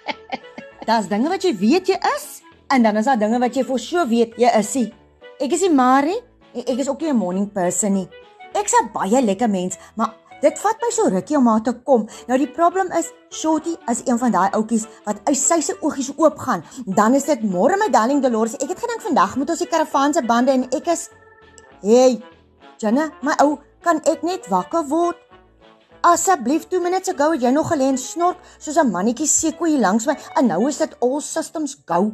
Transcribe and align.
daar's 0.86 1.08
dinge 1.10 1.28
wat 1.28 1.42
jy 1.42 1.52
weet 1.58 1.90
jy 1.90 1.98
is 2.14 2.26
en 2.70 2.82
dan 2.86 2.96
is 3.00 3.08
daar 3.08 3.18
dinge 3.18 3.40
wat 3.42 3.56
jy 3.56 3.64
vir 3.66 3.82
so 3.82 4.06
weet 4.08 4.36
jy 4.38 4.50
is 4.58 4.72
nie. 4.78 4.88
Ek 5.40 5.54
is 5.56 5.64
nie 5.66 5.74
Marie 5.74 6.18
en 6.54 6.66
ek 6.66 6.82
is 6.84 6.88
ook 6.88 7.02
nie 7.02 7.10
'n 7.10 7.18
morning 7.18 7.48
person 7.52 7.94
nie. 7.94 8.08
Ek's 8.54 8.74
'n 8.74 8.92
baie 8.94 9.22
lekker 9.22 9.50
mens, 9.50 9.78
maar 9.96 10.14
dit 10.40 10.58
vat 10.58 10.76
my 10.82 10.90
so 10.90 11.08
rukkie 11.08 11.36
om 11.36 11.44
maar 11.44 11.62
te 11.62 11.72
kom. 11.72 12.08
Nou 12.26 12.38
die 12.38 12.46
probleem 12.46 12.92
is 12.92 13.12
Shorty 13.30 13.76
is 13.88 14.02
een 14.06 14.18
van 14.18 14.30
daai 14.30 14.50
ouetjies 14.52 14.86
wat 15.04 15.20
uit 15.24 15.36
sy 15.36 15.60
se 15.60 15.76
oogies 15.80 16.12
oop 16.16 16.38
gaan. 16.38 16.64
Dan 16.86 17.14
is 17.14 17.24
dit 17.24 17.42
môre 17.42 17.76
my 17.76 17.90
darling 17.90 18.22
Dolores. 18.22 18.54
Ek 18.54 18.68
het 18.68 18.78
gedink 18.78 19.00
vandag 19.00 19.36
moet 19.36 19.50
ons 19.50 19.58
die 19.58 19.68
karavaan 19.68 20.14
se 20.14 20.22
bande 20.22 20.52
en 20.52 20.68
ek 20.70 20.86
is 20.86 21.10
Hey, 21.82 22.20
Jenna, 22.78 23.10
my 23.22 23.32
ou, 23.40 23.58
kan 23.80 24.00
ek 24.04 24.22
net 24.22 24.48
wakker 24.48 24.84
word? 24.88 25.29
Asseblief 26.00 26.64
2 26.68 26.80
minutes 26.80 27.12
ago 27.12 27.34
het 27.34 27.42
jy 27.44 27.50
nog 27.52 27.66
gelê 27.68 27.90
en 27.92 27.98
snork 28.00 28.38
soos 28.56 28.78
'n 28.80 28.88
mannetjie 28.88 29.26
seko 29.28 29.66
hier 29.68 29.80
langs 29.80 30.06
my 30.06 30.16
en 30.40 30.46
nou 30.46 30.68
is 30.68 30.78
dit 30.78 30.96
all 31.00 31.20
systems 31.20 31.76
go. 31.84 32.12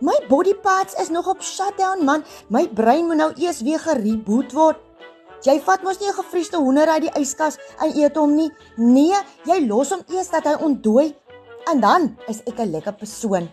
My 0.00 0.16
body 0.28 0.54
parts 0.54 0.94
is 0.98 1.08
nog 1.08 1.28
op 1.28 1.42
shutdown 1.42 2.04
man. 2.04 2.24
My 2.48 2.66
brein 2.66 3.06
moet 3.06 3.16
nou 3.16 3.32
eers 3.36 3.60
weer 3.60 3.78
gereboot 3.78 4.52
word. 4.52 4.76
Jy 5.42 5.60
vat 5.60 5.82
mos 5.82 6.00
nie 6.00 6.08
'n 6.08 6.18
gefriesde 6.18 6.56
hoender 6.56 6.88
uit 6.88 7.02
die 7.02 7.20
yskas 7.20 7.58
en 7.80 7.96
eet 7.96 8.16
hom 8.16 8.34
nie. 8.34 8.50
Nee, 8.76 9.14
jy 9.44 9.66
los 9.66 9.90
hom 9.90 10.02
eers 10.08 10.30
dat 10.30 10.44
hy 10.44 10.54
ontdooi 10.54 11.14
en 11.70 11.80
dan 11.80 12.16
is 12.26 12.42
ek 12.44 12.58
'n 12.58 12.70
lekker 12.70 12.92
persoon. 12.92 13.48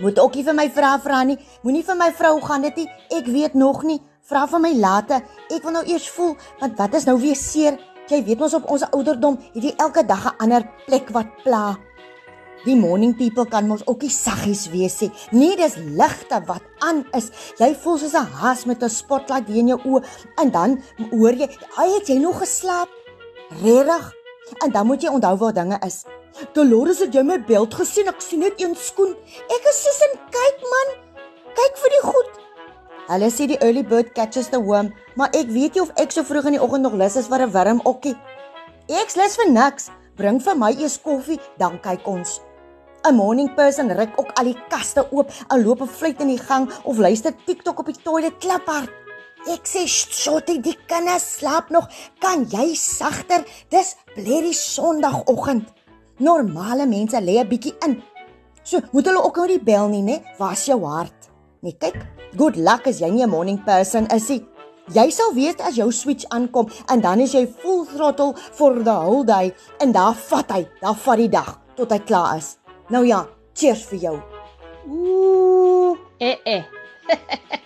Moet 0.00 0.18
ook 0.18 0.34
nie 0.34 0.44
vir 0.44 0.54
my 0.54 0.70
vra 0.70 0.98
vra 0.98 1.22
nie. 1.22 1.38
Moenie 1.62 1.84
vir 1.84 1.96
my 1.96 2.12
vrou 2.12 2.40
gaan 2.40 2.62
dit 2.62 2.76
nie. 2.76 2.88
Ek 3.10 3.26
weet 3.26 3.54
nog 3.54 3.82
nie. 3.82 4.02
Vra 4.22 4.46
vir 4.46 4.60
my 4.60 4.74
later. 4.74 5.22
Ek 5.48 5.62
wil 5.62 5.72
nou 5.72 5.84
eers 5.84 6.10
voel 6.10 6.36
want 6.60 6.76
wat 6.76 6.94
is 6.94 7.04
nou 7.04 7.18
weer 7.18 7.36
seer? 7.36 7.95
Jy 8.06 8.20
weet 8.22 8.38
mos 8.38 8.54
op 8.54 8.68
ons 8.70 8.84
ouderdom 8.94 9.34
het 9.54 9.62
jy 9.64 9.72
elke 9.82 10.04
dag 10.06 10.26
'n 10.26 10.36
ander 10.42 10.62
plek 10.86 11.08
wat 11.10 11.26
pla. 11.42 11.76
Die 12.64 12.76
morning 12.76 13.16
people 13.16 13.46
kan 13.46 13.66
mos 13.66 13.82
ook 13.86 14.02
nie 14.02 14.10
saggies 14.10 14.70
wees 14.70 15.00
nie. 15.00 15.10
Nee, 15.30 15.56
dis 15.56 15.74
ligte 15.76 16.40
wat 16.46 16.62
aan 16.78 17.04
is. 17.12 17.30
Jy 17.58 17.74
voel 17.74 17.98
soos 17.98 18.14
'n 18.14 18.30
haas 18.40 18.64
met 18.64 18.82
'n 18.82 18.88
spotlight 18.88 19.48
in 19.48 19.68
jou 19.68 19.80
oë 19.84 20.04
en 20.36 20.50
dan 20.50 20.82
hoor 21.10 21.34
jy, 21.34 21.48
"Ag, 21.76 21.94
het 21.98 22.06
jy 22.06 22.18
nog 22.18 22.38
geslaap?" 22.38 22.88
Regtig? 23.62 24.12
En 24.64 24.70
dan 24.72 24.86
moet 24.86 25.02
jy 25.02 25.08
onthou 25.08 25.36
waar 25.36 25.52
dinge 25.52 25.78
is. 25.86 26.04
Dolores 26.52 26.98
het 26.98 27.14
jy 27.14 27.22
my 27.22 27.44
beld 27.44 27.74
gesien? 27.74 28.08
Ek 28.08 28.20
sien 28.20 28.38
net 28.38 28.60
een 28.60 28.74
skoen. 28.76 29.16
Ek 29.48 29.62
is 29.68 29.82
soos 29.82 30.00
'n 30.02 30.18
kyk 30.30 30.58
man. 30.62 30.88
Kyk 31.54 31.76
vir 31.76 31.90
die 31.90 32.12
goed. 32.12 32.45
Hulle 33.06 33.28
sê 33.30 33.46
die 33.46 33.58
early 33.62 33.84
bird 33.86 34.14
catches 34.14 34.48
the 34.50 34.58
worm, 34.58 34.90
maar 35.14 35.30
ek 35.30 35.46
weet 35.54 35.76
nie 35.76 35.82
of 35.82 35.92
ek 36.02 36.10
so 36.10 36.26
vroeg 36.26 36.48
in 36.50 36.56
die 36.56 36.62
oggend 36.62 36.82
nog 36.82 36.96
lus 36.98 37.16
is 37.16 37.28
vir 37.30 37.46
'n 37.46 37.52
wormokkie. 37.54 38.16
Ek's 38.88 39.16
lus 39.16 39.36
vir 39.36 39.50
niks. 39.50 39.90
Bring 40.16 40.40
vir 40.40 40.56
my 40.56 40.72
eers 40.72 40.98
koffie, 40.98 41.40
dan 41.58 41.78
kyk 41.78 42.06
ons. 42.08 42.40
'n 43.04 43.14
morning 43.14 43.54
person 43.54 43.92
ruk 43.94 44.18
ook 44.18 44.32
al 44.38 44.44
die 44.50 44.58
kaste 44.68 45.06
oop 45.12 45.30
en 45.50 45.62
loop 45.62 45.82
'n 45.82 45.94
fluit 45.98 46.20
in 46.20 46.32
die 46.34 46.44
gang 46.48 46.70
of 46.84 46.98
luister 46.98 47.32
TikTok 47.46 47.78
op 47.78 47.86
die 47.86 48.02
toilet 48.02 48.38
kliphard. 48.40 48.90
Ek 49.46 49.64
sê, 49.64 49.86
"Shotty, 49.86 50.60
die 50.60 50.78
kinders 50.86 51.36
slaap 51.38 51.70
nog. 51.70 51.88
Kan 52.18 52.46
jy 52.50 52.74
sagter? 52.74 53.44
Dis 53.70 53.94
blerrie 54.14 54.52
Sondagoggend. 54.52 55.72
Normale 56.18 56.86
mense 56.86 57.20
lê 57.20 57.38
'n 57.38 57.48
bietjie 57.48 57.74
in. 57.86 58.02
So, 58.62 58.80
moet 58.92 59.06
hulle 59.06 59.22
ook 59.22 59.36
nou 59.36 59.46
die 59.46 59.62
bel 59.62 59.88
nie, 59.88 60.02
né? 60.02 60.22
Was 60.38 60.66
jou 60.66 60.84
hart. 60.84 61.30
Nee, 61.66 61.74
kyk. 61.82 61.96
Good 62.38 62.60
luck 62.62 62.86
as 62.86 63.00
jy 63.02 63.08
nie 63.10 63.24
'n 63.26 63.30
morning 63.30 63.58
person 63.64 64.06
is 64.14 64.28
nie. 64.30 64.46
Jy 64.94 65.10
sal 65.10 65.32
weet 65.34 65.60
as 65.60 65.74
jou 65.74 65.90
switch 65.90 66.24
aankom 66.30 66.70
en 66.92 67.00
dan 67.00 67.20
is 67.20 67.34
jy 67.34 67.44
full 67.46 67.84
throttle 67.84 68.34
for 68.52 68.84
the 68.84 68.94
whole 68.94 69.24
day 69.24 69.52
en 69.80 69.92
daar 69.92 70.14
vat 70.14 70.50
hy, 70.50 70.62
daar 70.80 70.94
vat 70.94 71.16
die 71.16 71.28
dag 71.28 71.58
tot 71.74 71.90
hy 71.90 71.98
klaar 71.98 72.36
is. 72.36 72.58
Nou 72.88 73.04
ja, 73.04 73.26
cheers 73.52 73.82
vir 73.90 73.98
jou. 73.98 74.16
Ooh, 74.86 75.96
eh 76.20 76.36
eh. 76.44 76.62